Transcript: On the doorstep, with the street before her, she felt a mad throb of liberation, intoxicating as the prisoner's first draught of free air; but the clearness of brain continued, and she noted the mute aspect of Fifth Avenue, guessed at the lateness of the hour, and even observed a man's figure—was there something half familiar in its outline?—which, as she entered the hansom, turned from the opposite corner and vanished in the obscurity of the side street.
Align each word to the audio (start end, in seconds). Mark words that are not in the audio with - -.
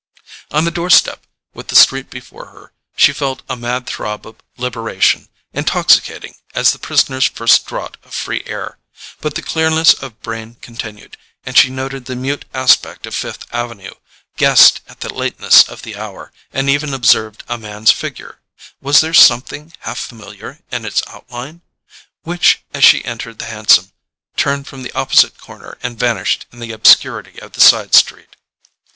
On 0.49 0.65
the 0.65 0.71
doorstep, 0.71 1.27
with 1.53 1.67
the 1.67 1.75
street 1.75 2.09
before 2.09 2.47
her, 2.47 2.73
she 2.95 3.13
felt 3.13 3.43
a 3.47 3.55
mad 3.55 3.85
throb 3.85 4.25
of 4.25 4.37
liberation, 4.57 5.29
intoxicating 5.53 6.33
as 6.55 6.71
the 6.71 6.79
prisoner's 6.79 7.27
first 7.27 7.67
draught 7.67 7.97
of 8.03 8.11
free 8.11 8.41
air; 8.47 8.79
but 9.19 9.35
the 9.35 9.43
clearness 9.43 9.93
of 9.93 10.19
brain 10.23 10.55
continued, 10.55 11.17
and 11.45 11.55
she 11.55 11.69
noted 11.69 12.05
the 12.05 12.15
mute 12.15 12.45
aspect 12.51 13.05
of 13.05 13.13
Fifth 13.13 13.45
Avenue, 13.53 13.93
guessed 14.37 14.81
at 14.87 15.01
the 15.01 15.13
lateness 15.13 15.69
of 15.69 15.83
the 15.83 15.95
hour, 15.95 16.33
and 16.51 16.67
even 16.67 16.95
observed 16.95 17.43
a 17.47 17.59
man's 17.59 17.91
figure—was 17.91 19.01
there 19.01 19.13
something 19.13 19.71
half 19.81 19.99
familiar 19.99 20.61
in 20.71 20.83
its 20.83 21.03
outline?—which, 21.05 22.63
as 22.73 22.83
she 22.83 23.05
entered 23.05 23.37
the 23.37 23.45
hansom, 23.45 23.91
turned 24.35 24.65
from 24.65 24.81
the 24.81 24.93
opposite 24.93 25.37
corner 25.37 25.77
and 25.83 25.99
vanished 25.99 26.47
in 26.51 26.57
the 26.57 26.71
obscurity 26.71 27.39
of 27.39 27.51
the 27.51 27.61
side 27.61 27.93
street. 27.93 28.35